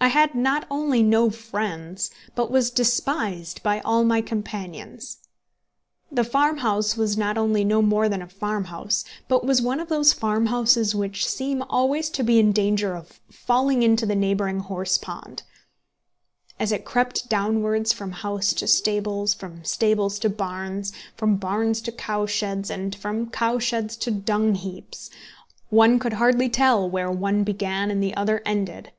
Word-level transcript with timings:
I 0.00 0.08
had 0.08 0.34
not 0.34 0.66
only 0.68 1.00
no 1.00 1.30
friends, 1.30 2.10
but 2.34 2.50
was 2.50 2.72
despised 2.72 3.62
by 3.62 3.78
all 3.82 4.02
my 4.02 4.20
companions. 4.20 5.18
The 6.10 6.24
farmhouse 6.24 6.96
was 6.96 7.16
not 7.16 7.38
only 7.38 7.62
no 7.62 7.80
more 7.82 8.08
than 8.08 8.20
a 8.20 8.26
farmhouse, 8.28 9.04
but 9.28 9.46
was 9.46 9.62
one 9.62 9.78
of 9.78 9.88
those 9.88 10.12
farmhouses 10.12 10.92
which 10.92 11.24
seem 11.24 11.62
always 11.70 12.10
to 12.10 12.24
be 12.24 12.40
in 12.40 12.50
danger 12.50 12.96
of 12.96 13.20
falling 13.30 13.84
into 13.84 14.04
the 14.04 14.16
neighbouring 14.16 14.58
horse 14.58 14.98
pond. 14.98 15.44
As 16.58 16.72
it 16.72 16.84
crept 16.84 17.28
downwards 17.28 17.92
from 17.92 18.10
house 18.10 18.52
to 18.54 18.66
stables, 18.66 19.34
from 19.34 19.62
stables 19.62 20.18
to 20.18 20.28
barns, 20.28 20.92
from 21.16 21.36
barns 21.36 21.80
to 21.82 21.92
cowsheds, 21.92 22.70
and 22.70 22.92
from 22.92 23.30
cowsheds 23.30 23.96
to 23.98 24.10
dung 24.10 24.56
heaps, 24.56 25.10
one 25.70 26.00
could 26.00 26.14
hardly 26.14 26.48
tell 26.48 26.90
where 26.90 27.08
one 27.10 27.44
began 27.44 27.88
and 27.88 28.02
the 28.02 28.16
other 28.16 28.42
ended! 28.44 28.90